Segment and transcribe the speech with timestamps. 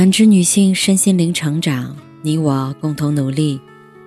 [0.00, 3.60] 感知女性身心灵成长，你我共同努力。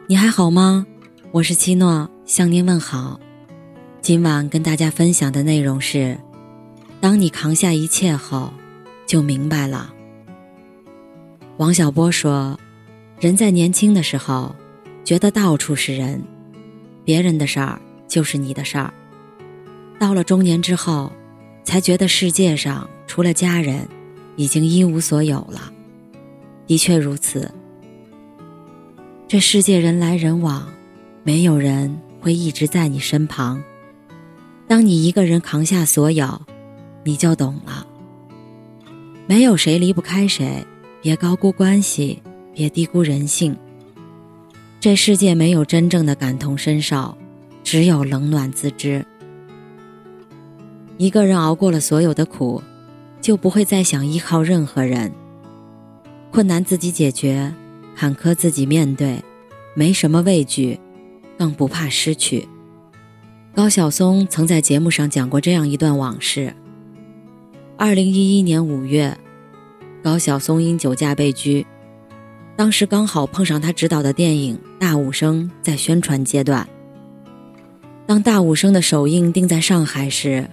[0.07, 0.87] 你还好吗？
[1.31, 3.19] 我是七诺，向您问好。
[4.01, 6.17] 今晚跟大家分享的内容是：
[6.99, 8.51] 当你扛下一切后，
[9.05, 9.93] 就明白了。
[11.57, 12.59] 王小波说
[13.21, 14.55] ：“人在年轻的时候，
[15.03, 16.23] 觉得到处是人，
[17.05, 18.91] 别人的事儿就是你的事儿；
[19.99, 21.11] 到了中年之后，
[21.63, 23.87] 才觉得世界上除了家人，
[24.37, 25.71] 已经一无所有了。”
[26.67, 27.51] 的确如此。
[29.27, 30.67] 这世界人来人往，
[31.23, 33.63] 没有人会一直在你身旁。
[34.67, 36.41] 当你一个人扛下所有，
[37.03, 37.85] 你就懂了。
[39.25, 40.65] 没有谁离不开谁，
[41.01, 42.21] 别高估关系，
[42.53, 43.57] 别低估人性。
[44.79, 47.17] 这世界没有真正的感同身受，
[47.63, 49.05] 只有冷暖自知。
[50.97, 52.61] 一个人熬过了所有的苦，
[53.21, 55.11] 就不会再想依靠任何人。
[56.33, 57.53] 困难自己解决，
[57.95, 59.23] 坎坷自己面对，
[59.75, 60.79] 没什么畏惧，
[61.37, 62.49] 更不怕失去。
[63.53, 66.51] 高晓松曾在节目上讲过这样一段往事：
[67.77, 69.15] 二零一一年五月，
[70.01, 71.67] 高晓松因酒驾被拘，
[72.55, 76.67] 当时刚好碰上他执导的电影《大武生》在宣传阶段。
[78.07, 80.49] 当《大武生》的首映定在上海时，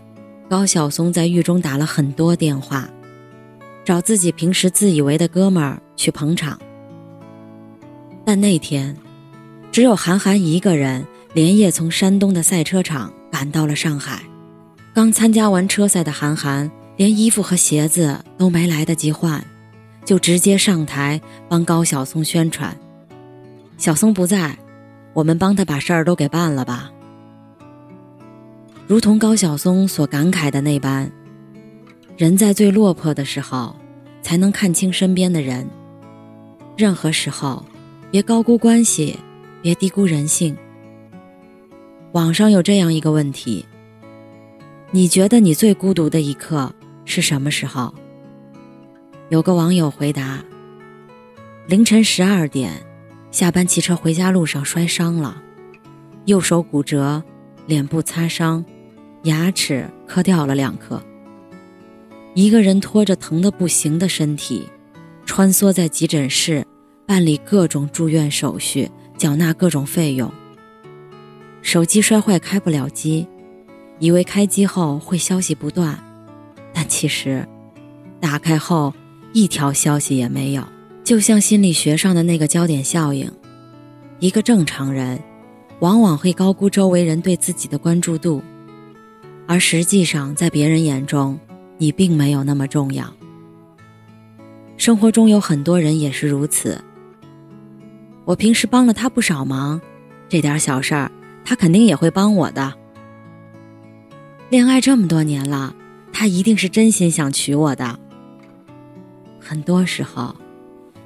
[0.46, 2.86] 高晓松在狱中打了很多电话。
[3.90, 6.56] 找自己平时自以为的哥们儿去捧场，
[8.24, 8.96] 但那天，
[9.72, 14.22] 只有韩寒一个人连夜从山东的赛车场赶到了上海。
[14.94, 19.44] 刚参加完车赛的韩寒，连衣服和鞋子都没来得及换，
[20.04, 22.72] 就直接上台帮高晓松宣传。
[23.76, 24.56] 小松不在，
[25.14, 26.92] 我们帮他把事儿都给办了吧。
[28.86, 31.10] 如同高晓松所感慨的那般。
[32.16, 33.74] 人在最落魄的时候，
[34.30, 35.68] 才能看清身边的人。
[36.76, 37.64] 任何时候，
[38.12, 39.18] 别高估关系，
[39.60, 40.56] 别低估人性。
[42.12, 43.66] 网上有这样一个问题：
[44.92, 46.72] 你觉得你最孤独的一刻
[47.04, 47.92] 是什么时候？
[49.30, 50.44] 有个网友回答：
[51.66, 52.86] 凌晨十二点，
[53.32, 55.42] 下班骑车回家路上摔伤了，
[56.26, 57.20] 右手骨折，
[57.66, 58.64] 脸部擦伤，
[59.24, 61.02] 牙齿磕掉了两颗。
[62.34, 64.68] 一个人拖着疼得不行的身体，
[65.26, 66.64] 穿梭在急诊室，
[67.04, 70.32] 办理各种住院手续，缴纳各种费用。
[71.60, 73.26] 手机摔坏开不了机，
[73.98, 75.98] 以为开机后会消息不断，
[76.72, 77.46] 但其实
[78.20, 78.94] 打开后
[79.32, 80.64] 一条消息也没有。
[81.02, 83.28] 就像心理学上的那个焦点效应，
[84.20, 85.18] 一个正常人
[85.80, 88.40] 往往会高估周围人对自己的关注度，
[89.48, 91.36] 而实际上在别人眼中。
[91.80, 93.10] 你并没有那么重要。
[94.76, 96.78] 生活中有很多人也是如此。
[98.26, 99.80] 我平时帮了他不少忙，
[100.28, 101.10] 这点小事儿
[101.42, 102.74] 他肯定也会帮我的。
[104.50, 105.74] 恋爱这么多年了，
[106.12, 107.98] 他一定是真心想娶我的。
[109.40, 110.36] 很多时候，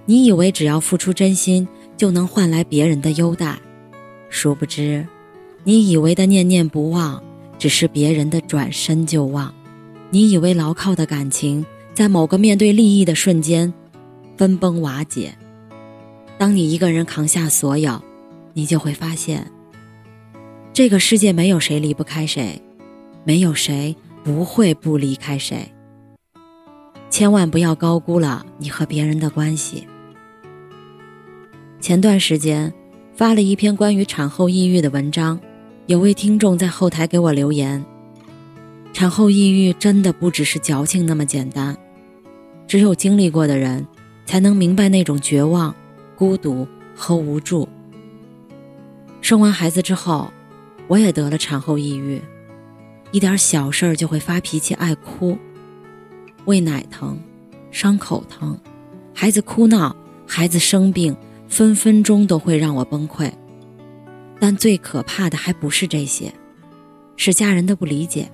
[0.07, 3.57] 你以为只要付出真心就能换来别人的优待，
[4.29, 5.07] 殊不知，
[5.63, 7.23] 你以为的念念不忘，
[7.59, 9.55] 只是别人的转身就忘。
[10.15, 13.75] 你以为牢靠的感情，在某个面对利益的瞬间，
[14.37, 15.35] 分崩瓦解。
[16.39, 18.01] 当你一个人扛下所有，
[18.53, 19.51] 你就会发现，
[20.73, 22.63] 这个世界没有谁离不开谁，
[23.25, 25.69] 没有谁不会不离开谁。
[27.11, 29.85] 千万不要高估了你和别人的关系。
[31.81, 32.73] 前段时间
[33.17, 35.41] 发了一篇关于产后抑郁的文章，
[35.87, 37.85] 有位听众在后台给我留言。
[38.95, 41.77] 产后抑郁真的不只是矫情那么简单，
[42.69, 43.85] 只有经历过的人，
[44.25, 45.75] 才能明白那种绝望、
[46.15, 47.69] 孤独和无助。
[49.21, 50.33] 生完孩子之后，
[50.87, 52.23] 我也得了产后抑郁，
[53.11, 55.37] 一点小事儿就会发脾气、爱哭，
[56.45, 57.19] 喂奶疼、
[57.73, 58.57] 伤口疼，
[59.13, 59.95] 孩子哭闹、
[60.25, 61.17] 孩子生病，
[61.49, 63.29] 分分钟都会让我崩溃。
[64.39, 66.33] 但最可怕的还不是这些，
[67.17, 68.31] 是家人的不理解。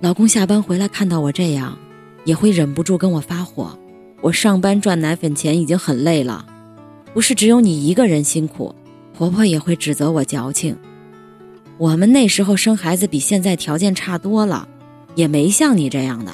[0.00, 1.78] 老公下班回来看到我这样，
[2.24, 3.78] 也会忍不住跟我发火。
[4.22, 6.46] 我上班赚奶粉钱已经很累了，
[7.12, 8.74] 不是只有你一个人辛苦。
[9.12, 10.74] 婆婆也会指责我矫情。
[11.76, 14.66] 我们那时候生孩子比现在条件差多了，
[15.14, 16.32] 也没像你这样的。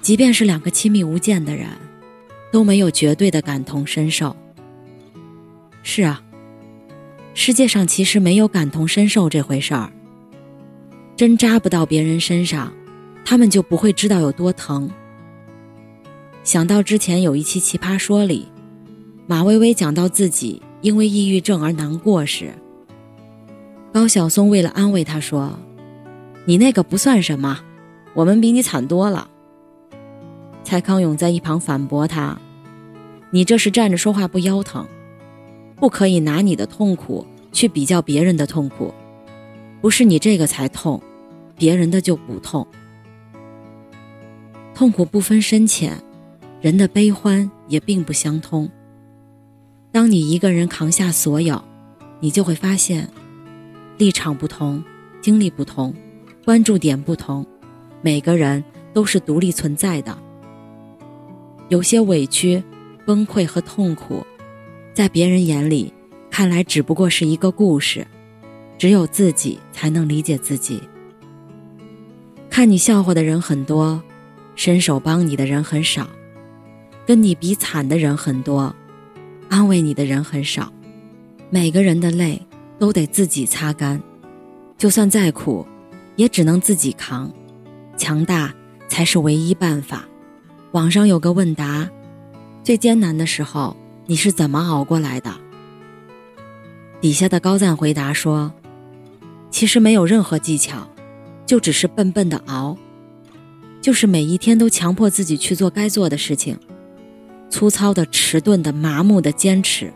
[0.00, 1.68] 即便是两个亲密无间的人，
[2.50, 4.34] 都没有绝对的感同身受。
[5.82, 6.22] 是啊，
[7.34, 9.92] 世界上其实没有感同身受这回事儿。
[11.16, 12.72] 针扎不到别人身上，
[13.24, 14.90] 他们就不会知道有多疼。
[16.42, 18.48] 想到之前有一期《奇葩说》里，
[19.26, 22.52] 马薇薇讲到自己因为抑郁症而难过时，
[23.92, 25.56] 高晓松为了安慰她说
[26.44, 27.60] ：“你那个不算什么，
[28.12, 29.28] 我们比你惨多了。”
[30.64, 32.36] 蔡康永在一旁反驳他
[33.30, 34.84] ：“你这是站着说话不腰疼，
[35.76, 38.92] 不可以拿你的痛苦去比较别人的痛苦，
[39.84, 40.98] 不是你这个才痛，
[41.58, 42.66] 别人的就不痛。
[44.74, 46.02] 痛苦不分深浅，
[46.62, 48.66] 人的悲欢也并不相通。
[49.92, 51.62] 当你一个人扛下所有，
[52.18, 53.06] 你就会发现，
[53.98, 54.82] 立场不同，
[55.20, 55.94] 经历不同，
[56.46, 57.44] 关注点不同，
[58.00, 58.64] 每个人
[58.94, 60.16] 都是独立存在的。”
[61.68, 62.64] 有些委屈、
[63.04, 64.24] 崩溃和痛苦，
[64.94, 65.92] 在别人眼里
[66.30, 68.06] 看来只不过是一个故事，
[68.78, 70.82] 只有自己才能理解自己。
[72.50, 74.02] 看你笑话的人很多，
[74.54, 76.08] 伸手帮你的人很少，
[77.06, 78.74] 跟你比惨的人很多，
[79.48, 80.72] 安慰你的人很少。
[81.50, 82.40] 每个人的泪
[82.78, 84.00] 都得自己擦干，
[84.76, 85.66] 就算再苦，
[86.16, 87.32] 也只能自己扛，
[87.96, 88.52] 强大
[88.88, 90.04] 才是唯一办法。
[90.72, 91.88] 网上有个问答：
[92.62, 95.32] 最艰难的时候你是怎么熬过来的？
[97.00, 98.52] 底下的高赞回答说
[99.54, 100.84] ：“其实没有任何技巧，
[101.46, 102.76] 就只是笨笨的熬，
[103.80, 106.58] 就是每一天都强迫自己去做该做的事情，
[107.48, 109.92] 粗糙的、迟钝的、麻木的坚持，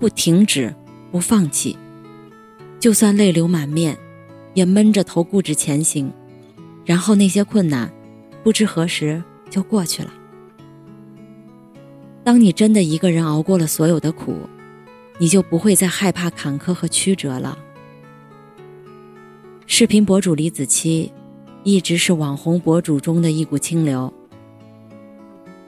[0.00, 0.74] 不停止，
[1.12, 1.78] 不放弃，
[2.80, 3.96] 就算泪流满面，
[4.54, 6.12] 也闷着头固执前行，
[6.84, 7.88] 然后那些困难，
[8.42, 10.12] 不知何时。”就过去了。
[12.24, 14.48] 当你真的一个人熬过了所有的苦，
[15.18, 17.56] 你就不会再害怕坎坷和曲折了。
[19.72, 21.08] 视频博主李子柒，
[21.62, 24.12] 一直是网红博主中的一股清流。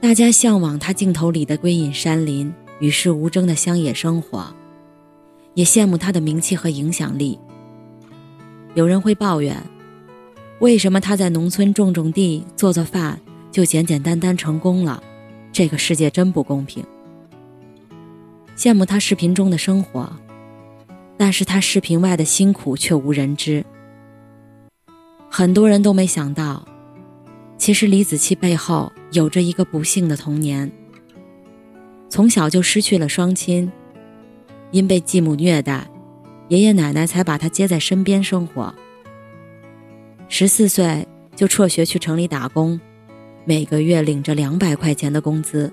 [0.00, 4.52] 大家向往她镜头里的归隐山林、与世无争的乡野生活，
[5.54, 7.38] 也羡慕她的名气和影响力。
[8.74, 9.56] 有人会抱怨，
[10.58, 13.20] 为什么她在农村种种地、做做饭？
[13.52, 15.00] 就简简单单成功了，
[15.52, 16.84] 这个世界真不公平。
[18.56, 20.12] 羡慕他视频中的生活，
[21.16, 23.64] 但是他视频外的辛苦却无人知。
[25.34, 26.62] 很多人都没想到，
[27.56, 30.70] 其实李子柒背后有着一个不幸的童年。
[32.10, 33.72] 从小就失去了双亲，
[34.72, 35.88] 因被继母虐待，
[36.48, 38.74] 爷爷奶奶才把他接在身边生活。
[40.28, 42.78] 十四岁就辍学去城里打工。
[43.46, 45.72] 每个月领着两百块钱的工资，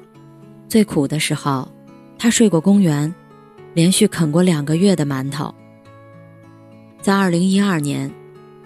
[0.69, 1.69] 最苦的时候，
[2.17, 3.13] 他睡过公园，
[3.73, 5.53] 连续啃过两个月的馒头。
[7.01, 8.09] 在二零一二年，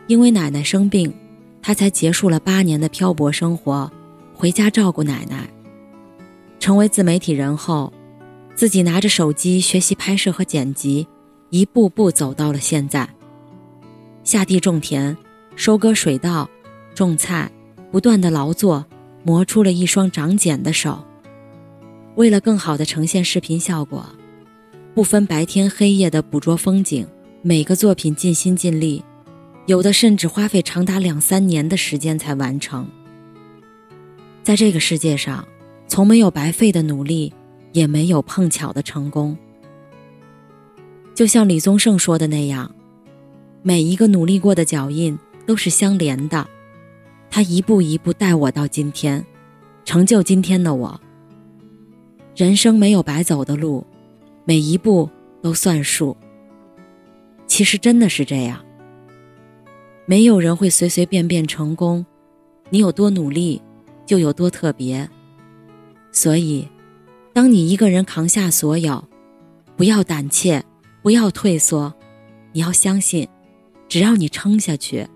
[0.08, 1.14] 因为奶奶生病，
[1.62, 3.92] 他才结束了八年的漂泊生活，
[4.34, 5.48] 回家照顾奶奶。
[6.60, 7.92] 成为自媒体人后，
[8.56, 11.08] 自己拿着手机学习拍摄和剪辑，
[11.50, 13.08] 一步步走到了现在。
[14.24, 15.16] 下地种田，
[15.56, 16.50] 收割水稻，
[16.96, 17.52] 种菜，
[17.92, 18.86] 不断的劳作。
[19.26, 21.02] 磨出了一双长茧的手。
[22.16, 24.06] 为了更好的呈现视频效果，
[24.94, 27.08] 不分白天黑夜的捕捉风景，
[27.42, 29.02] 每个作品尽心尽力，
[29.66, 32.88] 有的甚至花费长达两三年的时间才完成。
[34.44, 35.48] 在这个世界上，
[35.88, 37.34] 从没有白费的努力，
[37.72, 39.38] 也没有碰巧的成功。
[41.16, 42.74] 就像李宗盛说的那样，
[43.62, 46.46] 每一个努力过的脚印都是相连的。
[47.30, 49.26] 他一步一步带我到今天，
[49.86, 51.00] 成就今天的我。
[52.36, 53.86] 人生没有白走的路，
[54.44, 55.10] 每一步
[55.42, 56.18] 都算数。
[57.48, 58.64] 其实真的是这样，
[60.06, 62.06] 没有人会随随便便成功，
[62.70, 63.62] 你有多努力，
[64.06, 65.10] 就有多特别。
[66.12, 66.68] 所以，
[67.32, 69.04] 当你一个人扛下所有，
[69.76, 70.64] 不要胆怯，
[71.02, 71.94] 不要退缩，
[72.52, 73.28] 你要相信，
[73.88, 75.08] 只要你撑下去。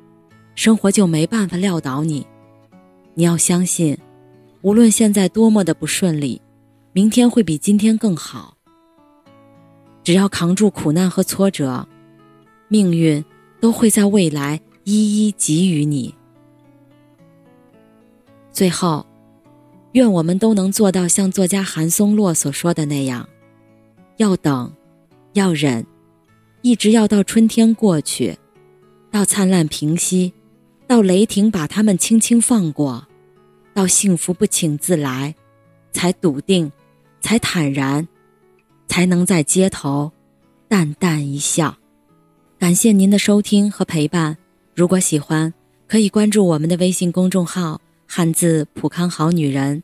[0.56, 2.26] 生活就没办法撂倒你，
[3.14, 3.96] 你要相信，
[4.62, 6.42] 无论现在多么的不顺利，
[6.94, 8.56] 明天会比今天更好。
[10.04, 11.88] 只要扛住苦难和挫折，
[12.70, 13.24] 命运
[13.60, 16.16] 都会在未来一一给予你。
[18.54, 19.06] 最后，
[19.92, 23.28] 愿我们都能做到像作家韩松洛所说的那样：
[24.16, 24.72] 要等，
[25.34, 25.86] 要忍，
[26.62, 28.38] 一直要到春天过去，
[29.12, 30.32] 到灿烂平息。
[30.88, 33.06] 到雷霆把他们轻轻放过，
[33.74, 35.36] 到幸福不请自来，
[35.92, 36.72] 才笃定，
[37.20, 38.08] 才坦然，
[38.88, 40.14] 才能在街头
[40.70, 41.76] 淡淡一笑。
[42.58, 44.38] 感谢您的收听和陪伴。
[44.78, 45.56] 如果喜欢，
[45.88, 49.82] 可以关注我们的微信公众号“汉字浦康好女人”，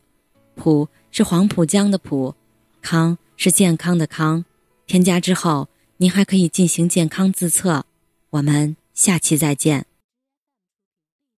[0.54, 2.36] 浦是黄浦江的浦，
[2.80, 4.44] 康是健康的康。
[4.86, 7.84] 添加之后，您还可以进行健康自测。
[8.30, 9.84] 我们下期再见。